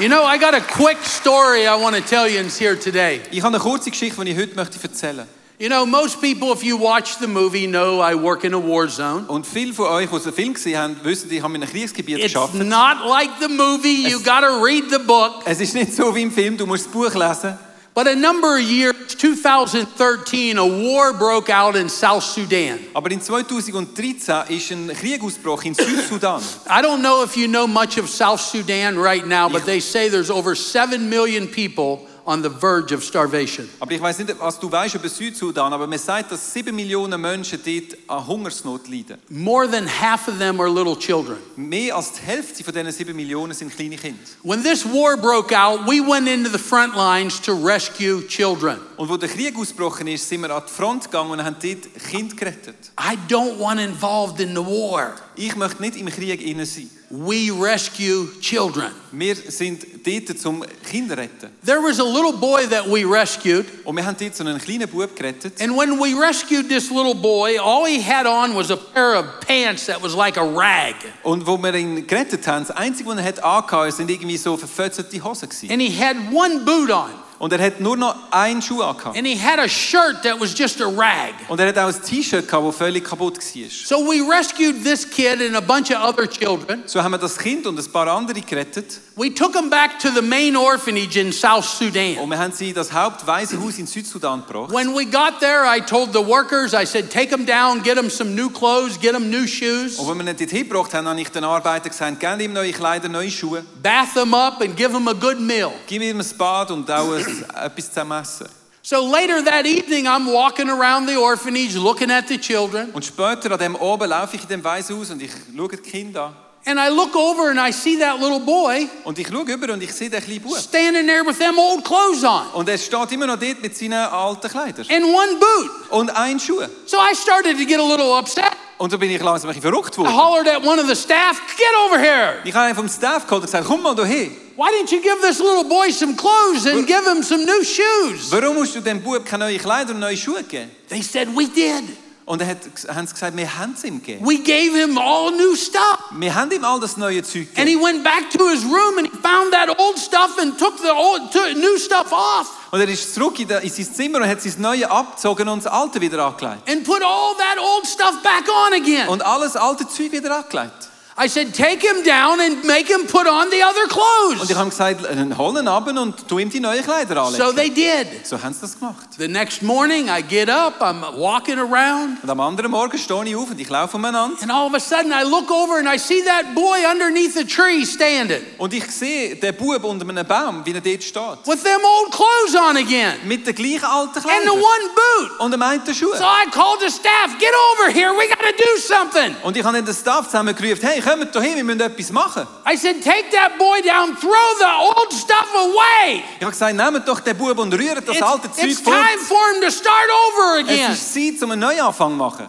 [0.00, 3.20] You know, I got a quick story I want to tell you here today.
[3.30, 6.64] Ich habe eine kurze Geschichte, die ich heute möchte erzählen You know, most people, if
[6.64, 9.26] you watch the movie, know I work in a war zone.
[9.28, 12.18] Und viele von euch, die den Film gesehen haben, wissen, ich habe in einem Kriegsgebiet
[12.18, 12.54] It's geschafft.
[12.54, 15.42] not like the movie, you got to read the book.
[15.44, 17.56] Es ist nicht so wie im Film, du musst das Buch lesen.
[17.94, 22.80] But a number of years, 2013, a war broke out in South Sudan.
[22.92, 26.42] Aber in 2013 ist ein Krieg ausgebrochen in Südsudan.
[26.68, 30.08] I don't know if you know much of South Sudan right now, but they say
[30.08, 33.68] there's over 7 million people on the verge of starvation.
[33.80, 37.20] Aber ich weiß nicht, was du weißt über Südsudan, aber man sagt, dass 7 Millionen
[37.20, 39.18] Menschen dort an Hungersnot leiden.
[39.28, 41.38] More than half of them are little children.
[41.56, 44.18] Mehr als die Hälfte von diesen 7 Millionen sind kleine Kinder.
[44.42, 48.78] When this war broke out, we went into the front lines to rescue children.
[48.96, 52.10] Und wo der Krieg ausgebrochen ist, sind wir an die Front gegangen und haben dort
[52.10, 52.76] Kinder gerettet.
[52.98, 55.14] I don't want involved in the war.
[55.36, 56.90] Ich möchte nicht im Krieg innen sein.
[57.16, 58.90] We rescue children.
[59.12, 61.50] Wir sind dort zum Kinder retten.
[61.64, 64.88] There was a little boy that we rescued, Und wir haben dort so einen kleinen
[64.88, 65.60] Bub gerettet.
[65.60, 69.26] and when we rescued this little boy, all he had on was a pair of
[69.46, 70.96] pants that was like a rag.
[71.22, 74.56] Und wo wir ihn gerettet haben, das Einzige, was er hat angehabt, sind irgendwie so
[74.56, 75.70] verfötzelte Hosen gewesen.
[75.70, 79.16] And he had one boot on, Und er hat nur noch einen Schuh angehabt.
[79.16, 81.34] and he had a shirt that was just a rag.
[81.48, 83.70] Und er hat auch ein T-Shirt gehabt, das völlig kaputt war.
[83.70, 86.82] So we rescued this kid and a bunch of other children.
[86.86, 89.00] So haben wir das Kind und ein paar andere gerettet.
[89.16, 92.18] We took them back to the main orphanage in South Sudan.
[92.18, 94.72] Und wir haben sie das Hauptwaisenhaus in Südsudan gebracht.
[94.72, 98.10] When we got there, I told the workers, I said, take them down, get them
[98.10, 101.20] some new clothes, get them new shoes, Und wenn wir ihn dort hingebracht haben, habe
[101.20, 103.64] ich den Arbeitern gesagt, gebt ihm neue Kleider, neue Schuhe.
[103.80, 105.70] bath him up, and give them a good meal.
[105.86, 108.48] Gib ihm ein Bad und auch ein, etwas zum Essen.
[108.82, 113.52] So later that evening, I'm walking around the orphanage looking at the children, Und später
[113.52, 116.34] an dem oben laufe ich in dem Waisenhaus und ich schaue die Kinder an.
[116.66, 119.82] And I look over and I see that little boy Und ich schaue über und
[119.82, 120.56] ich sehe den kleinen Bub.
[120.56, 123.92] standing there with them old clothes on Und er steht immer noch dort mit seinen
[123.92, 124.86] alten Kleidern.
[124.90, 125.70] and one boot.
[125.90, 126.62] Und ein Schuh.
[126.86, 128.50] So I started to get a little upset.
[128.78, 131.38] Und so bin ich langsam ein bisschen verrückt I hollered at one of the staff,
[131.56, 132.38] get over here.
[132.44, 134.30] Ich habe einen vom Staff geholt und gesagt, komm mal hierher.
[134.56, 138.30] Why didn't you give this little boy some clothes and give him some new shoes?
[138.32, 140.70] Warum musst du dem Bub keine neuen Kleider und neue Schuhe geben?
[140.88, 141.84] They said, We did.
[142.26, 142.58] Und er hat,
[142.88, 144.26] haben sie gesagt, wir haben es ihm gegeben.
[144.26, 145.98] We gave him all new stuff.
[146.12, 149.06] Wir haben ihm all das neue Zeug And he went back to his room and
[149.06, 152.88] he found that old stuff and took the old, took new stuff off Und er
[152.88, 156.24] ist zurück in, in sein Zimmer und hat sein Neue abgezogen und das Alte wieder
[156.24, 156.68] angelegt.
[156.68, 159.08] and put all that old stuff back on again.
[159.08, 160.88] Und alles alte Zeug wieder angelegt.
[161.16, 164.50] I said, Take him down and make him put on the other Und clothes.
[164.50, 167.44] ich habe ihm gesagt, hol ihn ab und tu ihm die neuen Kleider anlegen.
[167.46, 168.26] So they did.
[168.26, 168.96] so haben sie das gemacht.
[169.16, 173.36] The next morning, I get up, I'm walking around, Und am anderen Morgen stehe ich
[173.36, 174.36] auf und ich laufe umeinander.
[174.42, 177.44] and all of a sudden I look over and I see that boy underneath the
[177.46, 181.46] tree standing Und ich sehe den Bub unter einem Baum, wie er dort steht.
[181.46, 184.50] with them old clothes on again Mit den gleichen alten and the Kleidern.
[184.50, 185.38] one boot.
[185.40, 186.16] Und er meinte Schuhe.
[186.16, 189.36] So I called the staff, Get over here, we got to do something.
[189.44, 192.46] Und ich habe den Staff zusammengerufen, hey, kommt doch hin, wir müssen etwas machen.
[192.66, 196.22] I said, Take that boy down, throw the old stuff away.
[196.38, 199.18] Ich habe gesagt, nehmt doch den Bub und rührt das It's, alte Zeug it's time
[199.18, 200.92] for him to start over again.
[200.92, 202.48] Es ist Zeit, um einen Neuanfang zu machen.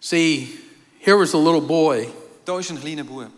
[0.00, 0.58] See,
[1.00, 2.08] here was a little boy
[2.44, 3.30] Da ist ein kleiner Bub,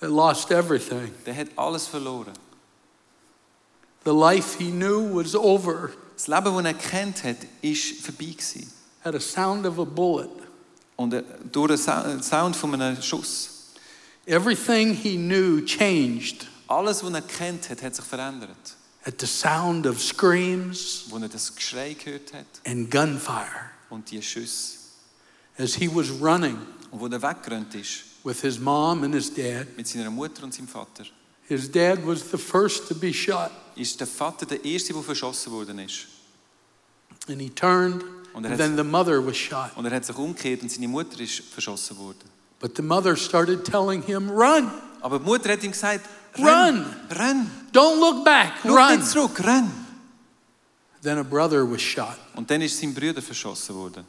[0.00, 1.12] that lost everything.
[1.26, 2.32] der hat alles verloren.
[4.04, 8.72] The life he knew was over Das Leben, das er kennt hat, ist vorbei gewesen.
[9.04, 10.30] at a sound of a bullet.
[10.96, 11.14] Und
[11.50, 13.48] durch den Sound von einem Schuss.
[14.26, 18.76] Everything he knew changed Alles, was er kennt hat, hat sich verändert.
[19.04, 24.22] at the sound of screams Wo er das Geschrei gehört hat and gunfire und die
[24.22, 24.78] Schüsse.
[25.58, 26.56] as he was running
[26.92, 29.66] Und wo er weggerannt ist, with his mom and his dad.
[29.76, 31.04] mit seiner Mutter und seinem Vater,
[31.48, 35.52] His dad was the first to be shot, ist der Vater der Erste, der verschossen
[35.52, 36.06] worden ist.
[37.28, 39.70] and he turned, Und er and then the mother was shot.
[39.76, 42.30] Und er hat sich umgekehrt und seine Mutter ist verschossen worden.
[42.60, 46.86] But the mother started telling him, Run, Aber die Mutter hat ihm gesagt, Run!
[47.10, 48.96] renn, don't look back, schau run.
[48.96, 49.70] nicht zurück, renn.
[51.02, 52.16] Then a brother was shot.
[52.36, 54.04] Und dann ist sein Bruder verschossen worden.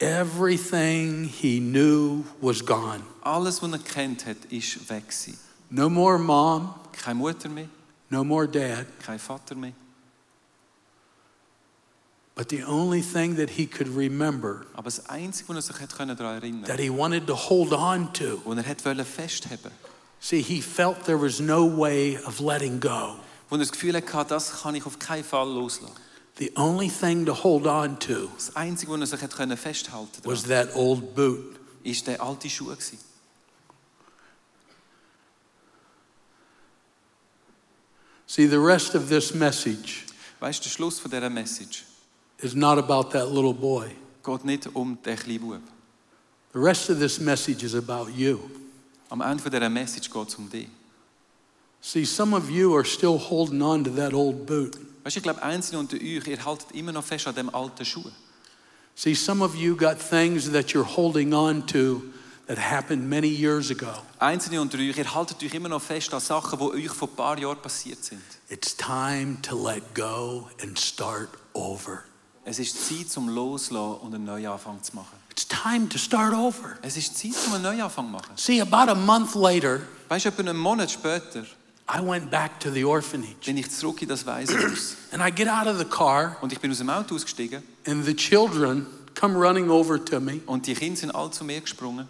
[0.00, 3.02] Everything he knew was gone.
[3.22, 5.38] Alles, was er kennt hat, ist weg gewesen.
[5.70, 7.68] No more mom, Keine Mutter mehr,
[8.10, 8.86] no more dad.
[9.04, 9.72] kein Vater mehr.
[12.36, 16.08] But the only thing that he could remember Aber das Einzige, was er sich daran
[16.08, 18.64] erinnern that he wanted to hold on to, er wollen
[20.20, 23.16] see, he felt there was no way of letting go.
[23.48, 25.94] wo er das Gefühl hatte, das kann ich auf keinen Fall loslassen.
[26.38, 30.74] The only thing to hold on to Das Einzige, was er sich festhalten was that
[30.74, 31.60] old boot.
[31.84, 32.66] ist der alte Schuh.
[32.66, 32.98] gewesen.
[38.26, 40.06] See, the rest of this message
[40.40, 41.84] Weißt der Schluss von dieser Message
[42.40, 43.90] is not about that little boy.
[44.24, 45.60] geht nicht um den kleinen Bub.
[46.52, 48.38] The rest of this message is about you.
[49.10, 50.68] Am Ende von dieser Message geht es um dich.
[51.80, 54.78] See, some of you are still holding on to that old boot.
[55.04, 58.10] Weißt ich glaube, einzelne unter euch, ihr haltet immer noch fest an dem alten Schuh.
[58.94, 62.02] See, some of you got things that you're holding on to
[62.46, 63.92] that happened many years ago.
[64.18, 67.16] Einzelne unter euch, ihr haltet euch immer noch fest an Sachen, die euch vor ein
[67.16, 68.22] paar Jahren passiert sind.
[68.48, 72.04] It's time to let go and start over.
[72.44, 75.16] Es ist Zeit zum Loslassen und einen Neuanfang zu machen.
[75.30, 76.76] It's time to start over.
[76.82, 78.32] Es ist Zeit zum einen Neuanfang zu machen.
[78.36, 81.44] See, about a month later, Weißt du, etwa einen Monat später
[81.86, 84.96] I went back to the orphanage bin ich zurück in das Waisenhaus.
[85.12, 88.04] and I get out of the car, Und ich bin aus dem Auto ausgestiegen and
[88.04, 88.86] the children
[89.18, 90.40] come running over to me.
[90.46, 92.06] und die Kinder sind alle zu mir gesprungen.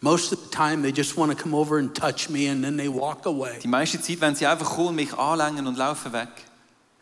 [0.00, 2.76] Most of the time, they just want to come over and touch me and then
[2.76, 3.58] they walk away.
[3.60, 6.28] Die meiste Zeit, wenn sie einfach kommen, mich anlängen und laufen weg.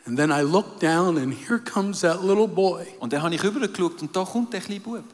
[0.07, 2.87] And then I look down, and here comes that little boy.
[3.01, 5.05] Und dann habe ich rübergeschaut und da kommt der kleine Bub.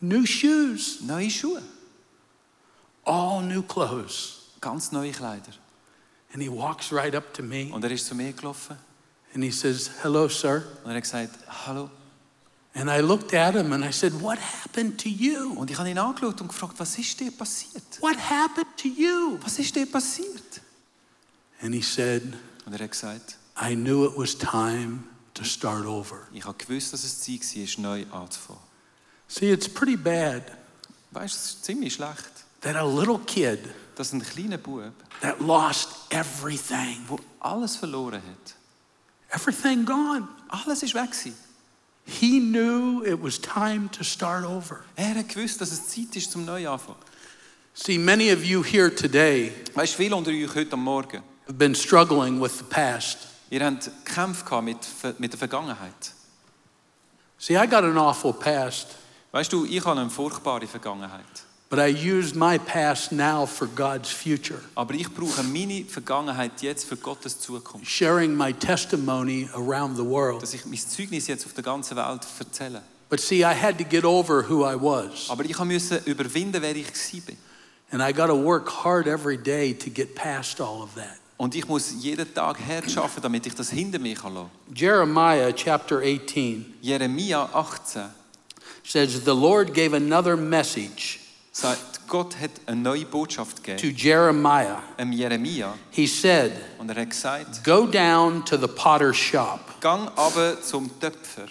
[0.00, 1.62] New shoes, Neue Schuhe,
[3.04, 4.34] all new clothes.
[4.60, 5.52] ganz neue Kleider.
[6.34, 8.76] And he walks right up to me Und er ist zu mir gelaufen
[9.34, 10.62] and he says, Hello, sir.
[10.84, 11.34] und er hat gesagt,
[11.66, 11.90] hallo.
[12.74, 15.54] And I looked at him and I said, What happened to you?
[15.56, 17.82] Und ich habe ihn angeschaut und gefragt, was ist dir passiert?
[18.00, 19.38] What happened to you?
[19.42, 20.60] Was ist dir passiert?
[21.62, 22.22] And he said,
[22.66, 26.28] Und er hat gesagt, I knew it was time to start over.
[26.32, 28.62] ich habe gewusst, dass es Zeit war, neu anzufangen.
[29.26, 30.58] See, it's pretty bad
[31.10, 33.60] Weißt es ist ziemlich schlecht, that a little kid
[33.94, 38.54] dass ein kleiner Bub, that lost everything, der alles verloren hat,
[39.30, 41.34] everything gone, alles ist weg gewesen.
[42.04, 44.84] He knew it was time to start over.
[44.96, 46.96] Er hat gewusst, dass es Zeit ist zum Neuanfang.
[47.74, 51.74] See, many of you here today Weißt viele unter euch heute am Morgen, have been
[51.74, 53.28] struggling with the past.
[53.50, 54.78] Ihr habt Kämpfe mit,
[55.18, 56.12] mit der Vergangenheit.
[57.38, 58.96] See, I got an awful past,
[59.30, 61.24] Weißt du, ich habe eine furchtbare Vergangenheit.
[61.70, 66.86] but I use my past now for God's future, Aber ich brauche meine Vergangenheit jetzt
[66.86, 67.86] für Gottes Zukunft.
[67.86, 70.42] sharing my testimony around the world.
[70.42, 72.82] Dass ich mein Zeugnis jetzt auf der ganzen Welt erzähle.
[73.10, 76.74] But see, I had to get over who I was, Aber ich musste überwinden, wer
[76.74, 77.36] ich war.
[77.90, 81.18] and I got to work hard every day to get past all of that.
[81.38, 85.52] Und ich muss jeden Tag hart arbeiten, damit ich das hinter mir kann lassen Jeremiah
[85.52, 88.02] chapter 18 Jeremia 18
[88.84, 91.20] says, The Lord gave another message
[91.52, 93.86] sagt, Gott hat eine neue Botschaft to.
[93.88, 94.82] Jeremiah.
[94.98, 95.74] Dem Jeremia.
[95.90, 100.90] He said, Und er hat gesagt, Go down to the potter's shop, gang aber zum
[101.00, 101.48] Töpfer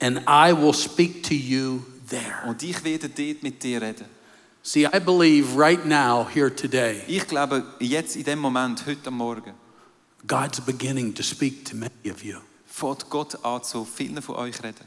[0.00, 2.42] and I will speak to you there.
[2.46, 4.06] und ich werde dort mit dir reden.
[4.66, 9.52] See, I believe right now, here today, Ich glaube, jetzt in dem Moment, heute Morgen,
[10.26, 12.40] God's beginning to speak to many of you.
[12.64, 14.86] fängt Gott an, zu vielen von euch reden.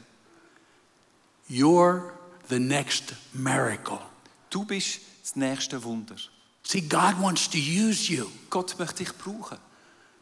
[1.48, 2.10] You're
[2.48, 4.00] the next miracle.
[4.50, 6.16] Du bist das nächste Wunder.
[6.64, 8.26] See, God wants to use you.
[8.50, 9.58] Gott möchte dich brauchen.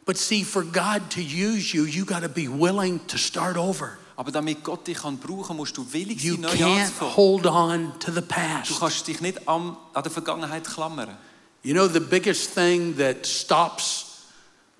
[0.05, 3.97] But see, for God to use you, you got to be willing to start over.
[4.17, 7.15] Aber damit Gott dich kann brauchen musst du willig You sein, neu anzufangen.
[7.15, 8.79] hold on to the Du past.
[8.79, 11.15] kannst dich nicht an, an der Vergangenheit klammern.
[11.63, 14.05] You know, the biggest thing that stops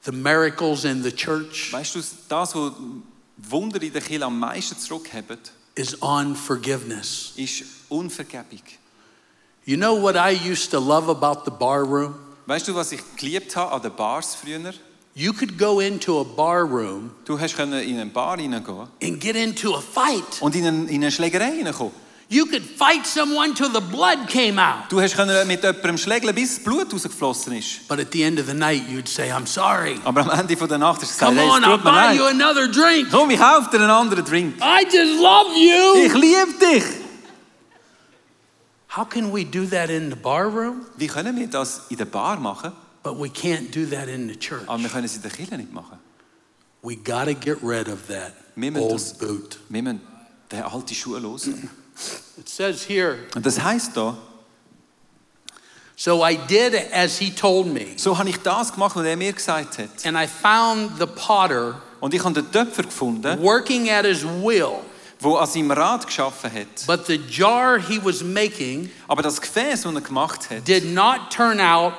[0.03, 2.73] the miracles in the church Weißt du, das, was
[3.37, 5.37] Wunder in der Kirche am meisten zurückhaben,
[5.75, 7.33] is unforgiveness.
[7.35, 8.61] ist Unvergebung.
[9.65, 12.15] You know what I used to love about the bar room?
[12.47, 14.73] Weißt du, was ich geliebt habe an den Bars früher?
[15.17, 19.35] You could go into a bar room Du hast können in Bar hineingehen and get
[19.35, 20.41] into a fight.
[20.41, 21.91] und in eine, in eine Schlägerei hineinkommen.
[22.29, 24.89] You could fight someone till the blood came out.
[24.89, 27.87] Du hast eh, können mit jemandem schlägeln, bis Blut rausgeflossen ist.
[27.87, 29.99] But at the end of the night, you'd say, I'm sorry.
[30.03, 31.91] Aber am Ende von der Nacht hast du gesagt, Come hey, on, I'll tut mir
[31.91, 33.09] buy you another drink.
[33.09, 34.55] Komm, ich kaufe dir einen anderen Drink.
[34.61, 36.05] I just love you.
[36.05, 36.19] Ich you.
[36.19, 36.83] liebe dich.
[38.95, 40.85] How can we do that in the bar room?
[40.95, 42.71] Wie können wir das in der Bar machen,
[43.07, 44.67] But we can't do that in the church.
[44.67, 45.97] aber wir können es in der Kirche nicht machen?
[46.81, 49.59] We got to get rid of that Wir old das, boot.
[49.69, 50.01] wir müssen
[50.51, 51.47] den alten Schuh los.
[52.37, 54.17] It says here, Und das heisst da,
[55.95, 59.31] so I did as he told me, so habe ich das gemacht, was er mir
[59.31, 60.05] gesagt hat.
[60.05, 64.81] and I found the potter Und ich habe den Töpfer gefunden, working at his will.
[65.23, 66.85] der an seinem Rad geschaffen hat.
[66.85, 71.31] But the jar he was making Aber das Gefäß, das er gemacht hat, did not
[71.31, 71.93] turn out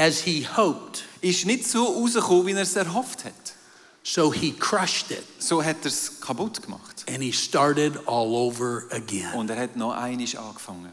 [0.00, 1.04] as he hoped.
[1.20, 3.54] ist nicht so rausgekommen, wie er es erhofft hat.
[4.02, 7.04] So he crushed it So hat er es kaputt gemacht.
[7.08, 9.32] and he started all over again.
[9.34, 10.92] Und er hat noch einisch angefangen.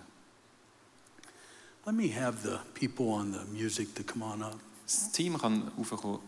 [1.86, 4.60] Let me have the people on the music to come on up.
[4.86, 6.20] Das Team kann raufkommen.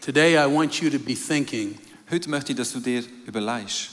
[0.00, 1.78] Today, I want you to be thinking
[2.10, 3.88] Heute möchte ich, dass du dir überlegst,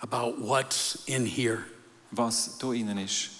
[0.00, 1.64] about what's in here.
[2.10, 3.30] was da innen ist.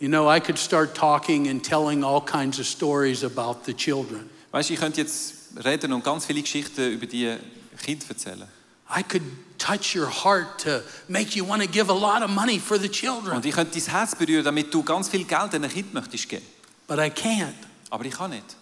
[0.00, 4.30] You know, I could start talking and telling all kinds of stories about the children.
[4.50, 7.36] Weißt ich könnte jetzt reden und ganz viele Geschichten über die
[7.84, 8.48] Kinder erzählen.
[8.88, 9.22] I could
[9.58, 12.88] touch your heart to make you want to give a lot of money for the
[12.88, 16.28] children, Und ich könnte dein Herz berühren, damit du ganz viel Geld den Kindern möchtest
[16.28, 16.46] geben.
[16.88, 17.52] but I can't
[17.90, 18.56] Aber ich kann nicht.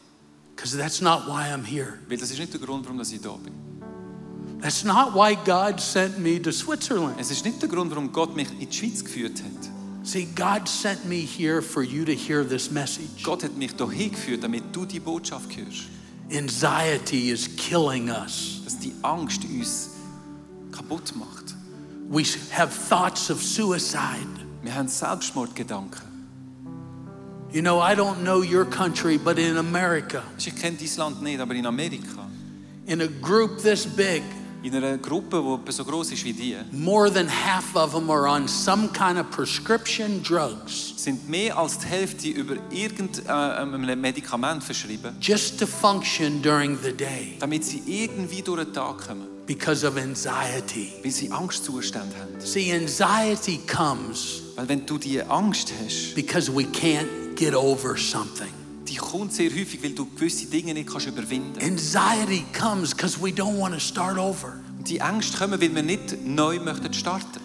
[0.56, 1.98] because that's not why I'm here.
[2.08, 3.54] Weil das ist nicht der Grund, warum ich da bin.
[4.60, 7.14] That's not why God sent me to Switzerland.
[7.20, 9.77] Es ist nicht der Grund, warum Gott mich in die Schweiz geführt hat.
[10.08, 13.22] See, God sent me here for you to hear this message.
[13.22, 15.90] Gott hat mich hier hingeführt, damit du die Botschaft hörst.
[16.32, 18.62] Anxiety is killing us.
[18.64, 19.96] Dass die Angst uns
[20.72, 21.54] kaputt macht.
[22.08, 24.26] We have thoughts of suicide.
[24.62, 26.00] Wir haben Selbstmordgedanken.
[27.52, 31.38] You know, I don't know your country, but in America, Ich kenne dein Land nicht,
[31.38, 32.30] aber in Amerika,
[32.86, 34.22] in a group this big,
[34.62, 38.10] in einer Gruppe, die etwa so groß ist wie die, more than half of them
[38.10, 44.62] are on some kind of prescription drugs sind mehr als die Hälfte über irgendein Medikament
[44.64, 49.86] verschrieben, just to function during the day damit sie irgendwie durch den Tag kommen, because
[49.86, 50.92] of anxiety.
[51.02, 52.40] weil sie Angstzustände haben.
[52.40, 58.57] See, anxiety comes Weil wenn du die Angst hast, because we can't get over something.
[58.88, 61.60] Die kommt sehr häufig, weil du gewisse Dinge nicht kannst überwinden.
[61.62, 64.54] Anxiety comes because we don't want to start over.
[64.78, 67.40] Und die Ängste kommen, weil wir nicht neu möchten starten.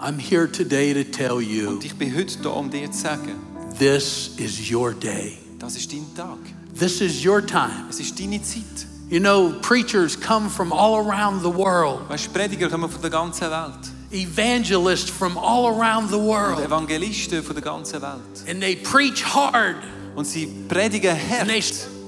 [0.00, 3.32] I'm here today to tell you Und ich bin heute da, um dir zu sagen,
[3.78, 5.38] this is your day.
[5.58, 6.38] das ist dein Tag.
[6.78, 7.86] This is your time.
[7.90, 8.62] Es ist deine Zeit.
[9.10, 13.50] You know, preachers come from all around the world, Weißt Prediger kommen von der ganzen
[13.50, 13.90] Welt.
[14.12, 18.20] evangelists from all around the Und world, Evangelisten von der ganzen Welt.
[18.48, 19.76] and they preach hard.
[20.18, 21.48] Und sie predigen hart.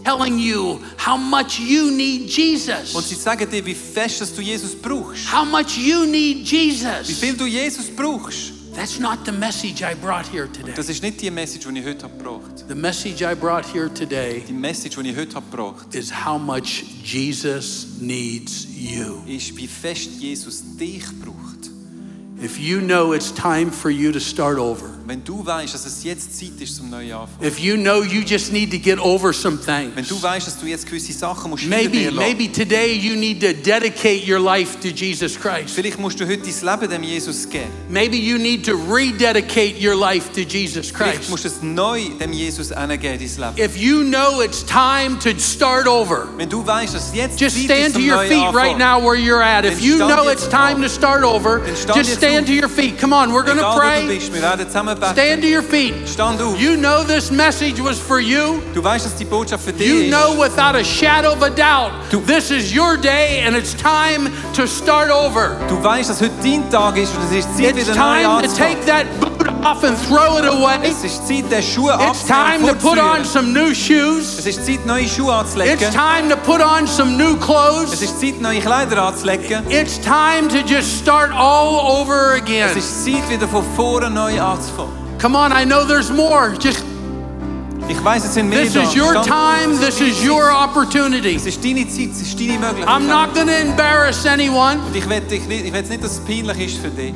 [0.05, 3.09] telling you how much you need Und Jesus.
[3.09, 5.33] sie sagen dir, wie fest dass du Jesus brauchst.
[5.33, 7.07] How much you need Jesus.
[7.07, 8.53] Wie viel du Jesus brauchst.
[8.75, 10.73] That's not the message I brought here today.
[10.75, 14.42] Das ist nicht die Message, die ich heute gebracht The message I brought here today
[14.49, 19.23] Die Message, die ich heute gebracht is how much Jesus needs you.
[19.27, 21.70] ist, wie fest Jesus dich braucht.
[22.42, 26.04] If you know it's time for you to start over, Wenn du weißt, dass es
[26.04, 27.46] jetzt Zeit ist zum neuen Anfang.
[27.46, 30.66] if you know you just need to get over some Wenn du weißt, dass du
[30.66, 35.38] jetzt gewisse Sachen musst maybe maybe today you need to dedicate your life to Jesus
[35.38, 35.74] Christ.
[35.74, 37.70] Vielleicht musst du heute dein Leben dem Jesus geben.
[37.88, 41.30] Maybe you need to rededicate your life to Jesus Vielleicht Christ.
[41.30, 43.56] musst du es neu dem Jesus hingeben, dein Leben.
[43.56, 47.94] If you know it's time to start over, Wenn du weißt, dass jetzt just stand
[47.94, 49.64] to your feet right now where you're at.
[49.64, 51.60] If you know it's time to start over,
[51.94, 52.98] just stand to your feet.
[52.98, 54.20] Come on, we're going to Egal wo du pray.
[55.00, 55.40] Bist, wir werden zusammen beten.
[55.40, 56.08] Stand to your feet.
[56.08, 56.60] Stand auf.
[56.60, 58.60] You know this message was for you.
[58.74, 61.92] Du weißt, dass die Botschaft für dich You know without a shadow of a doubt,
[62.10, 65.56] Du- this is your day and it's time to start over.
[65.68, 68.42] Du weißt, dass heute dein Tag ist und es ist Zeit, It's wieder neu time
[68.46, 69.06] to take that
[69.64, 70.79] off and throw it away.
[70.83, 74.38] Es ist Zeit, den Schuh It's time to put on some new shoes.
[74.38, 78.03] Es ist Zeit, neue Schuhe It's time to put on some new Es clothes.
[78.03, 79.62] ist Zeit, neue Kleider anzulegen.
[79.70, 82.77] It's time to just start all over Es again.
[82.77, 84.92] ist Zeit, wieder von vorne neu anzufangen.
[85.20, 86.55] Come on, I know there's more.
[86.61, 86.83] Just
[87.88, 91.35] Ich weiß, es sind mehr this is your time, this is your opportunity.
[91.35, 92.88] Es ist deine Zeit, es ist deine Möglichkeit.
[92.88, 94.79] I'm not going to embarrass anyone.
[94.87, 97.12] Und ich will, dich nicht, ich will nicht, dass es peinlich ist für dich.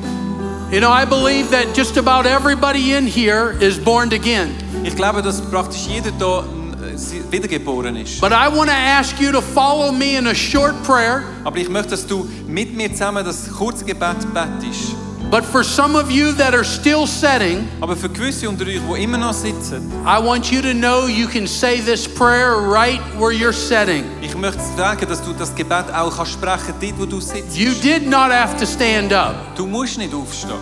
[0.75, 4.53] You know, I believe that just about everybody in here is born again.
[4.83, 8.19] Ich glaube, dass praktisch jeder da äh, wiedergeboren ist.
[8.19, 11.23] But I want to ask you to follow me in a short prayer.
[11.45, 14.97] Aber ich möchte, dass du mit mir zusammen das kurze Gebet bettest.
[15.31, 19.03] But for some of you that are still setting, Aber für gewisse unter euch, die
[19.03, 23.31] immer noch sitzen, I want you to know you can say this prayer right where
[23.33, 24.03] you're setting.
[24.21, 27.57] ich möchte sagen, dass du das Gebet auch kannst sprechen dort, wo du sitzt.
[27.57, 30.53] You did not have to stand up, Du musst nicht aufstehen.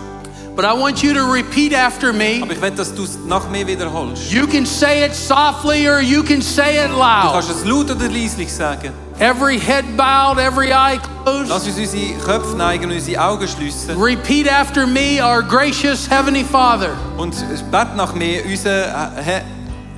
[0.56, 2.40] but I want you to repeat after me.
[2.42, 4.32] Aber ich will, dass du es nach mir wiederholst.
[4.32, 7.32] You can say it softly or you can say it Du loud.
[7.34, 8.92] kannst es laut oder leislich sagen.
[9.20, 11.66] Every head bowed, every eye Lass closed.
[11.68, 13.96] uns unsere Köpfe neigen und unsere Augen schliessen.
[14.00, 16.90] Repeat after me, our gracious Heavenly Father.
[17.16, 17.34] Und
[17.70, 18.86] bet nach mir, unser
[19.18, 19.42] äh,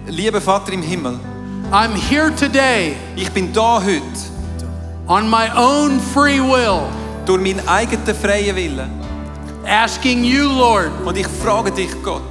[0.07, 1.19] lieber Vater im Himmel.
[1.73, 4.03] I'm here today Ich bin da heute
[5.09, 6.83] on my own free will,
[7.25, 8.91] durch meinen eigenen freien Willen.
[9.67, 12.23] asking you, Lord, Und ich frage dich, Gott,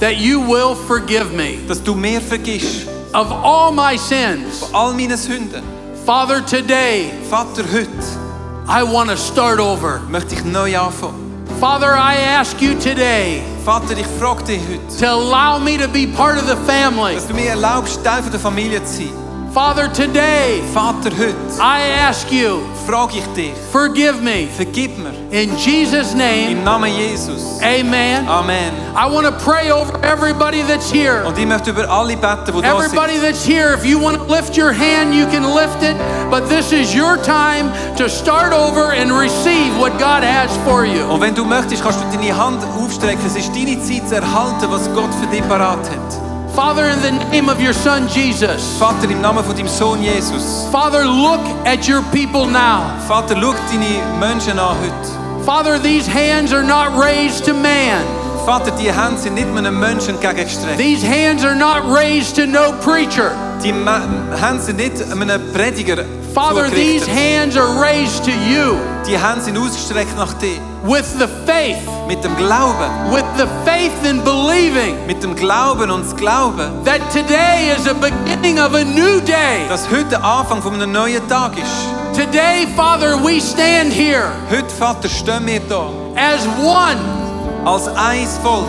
[0.00, 4.58] that you will forgive me dass du mir vergisst of all my sins.
[4.60, 5.62] von all meinen Sünden.
[6.10, 7.88] Father, today Vater, heute
[8.66, 10.00] I want to start over.
[10.08, 11.46] möchte ich neu anfangen.
[11.60, 16.08] Father, I ask you today Vater, ich frage dich heute, to allow me to be
[16.08, 17.14] part of the family.
[17.14, 19.19] dass du mir erlaubst, Teil von der Familie zu sein.
[19.52, 24.46] Father, today Vater, heute I ask you, frage ich dich, forgive me.
[24.46, 27.60] vergib mir In Jesus' name, im Namen Jesus.
[27.60, 28.28] amen.
[28.28, 28.72] Amen.
[28.94, 31.24] I want to pray over everybody that's here.
[31.26, 34.56] Und ich möchte über alle beten, da Everybody that's here, if you want to lift
[34.56, 35.96] your hand, you can lift it.
[36.30, 41.02] But this is your time to start over and receive what God has for you.
[41.10, 43.26] Und wenn du möchtest, kannst du deine Hand aufstrecken.
[43.26, 46.29] Es ist deine Zeit zu erhalten, was Gott für dich parat hat.
[46.54, 50.66] Father, in the name of your Son Jesus, Vater, im Namen von deinem Sohn Jesus.
[50.72, 52.98] Father, look at your people now.
[53.06, 55.44] Vater, schau deine Menschen an heute.
[55.44, 58.04] Father, these hands are not raised to man.
[58.44, 60.76] Vater, die Hände sind nicht einem Menschen entgegengestreckt.
[60.76, 63.32] These hands are not raised to no preacher.
[63.62, 69.42] Die Hände sind nicht einem Prediger Father, these hands are raised to you Die Hände
[69.42, 70.60] sind ausgestreckt nach dir.
[70.84, 73.10] With the faith, Mit dem Glauben.
[73.12, 77.94] with the faith in believing Mit dem Glauben und das Glauben, that today is a
[77.94, 79.66] beginning of a new day.
[79.68, 82.18] dass heute der Anfang von einem neuen Tag ist.
[82.18, 86.98] Today, Father, we stand here Heute, Vater, stehen wir da as one,
[87.64, 88.66] als ein Volk.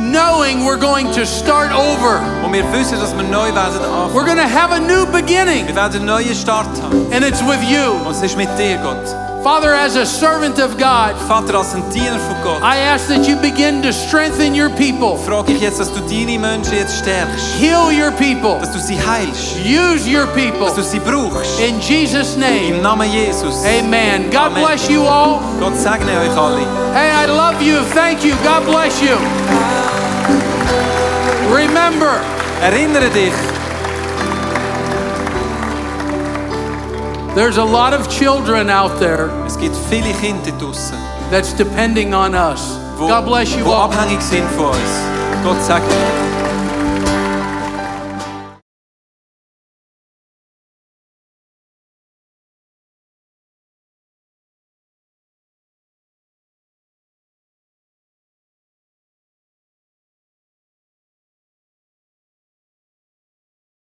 [0.00, 2.20] knowing we're going to start over.
[2.44, 4.14] Und wir wissen, dass wir neu werden anfangen.
[4.14, 7.06] We're going to have a new beginning, Wir werden einen neuen Start haben.
[7.12, 7.92] and it's with you.
[8.06, 8.96] Und es ist mit dir, Gott.
[9.42, 13.26] Father, as a servant of God, Vater, als ein Diener von Gott, I ask that
[13.26, 17.54] you begin to strengthen your people, frage ich jetzt, dass du deine Menschen jetzt stärkst.
[17.58, 19.56] heal your people, Dass du sie heilst.
[19.64, 20.66] use your people.
[20.66, 21.58] Dass du sie brauchst.
[21.58, 22.68] In Jesus' name.
[22.68, 23.64] Im name, Namen Jesus.
[23.64, 24.28] amen.
[24.30, 24.62] God Amen.
[24.66, 25.40] bless you all.
[25.58, 26.60] Gott segne euch alle.
[26.92, 27.78] Hey, I love you.
[27.94, 28.34] Thank you.
[28.44, 29.16] God bless you.
[31.50, 32.20] Remember,
[32.62, 33.32] Erinnere dich,
[37.40, 40.98] There's a lot of children out there Es gibt viele Kinder draußen,
[41.30, 42.60] that's depending on us.
[42.98, 43.90] wo, God bless you wo all.
[43.90, 45.42] abhängig sind von uns.
[45.42, 46.29] Gott segne.